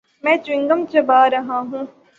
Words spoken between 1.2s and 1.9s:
رہا ہوں۔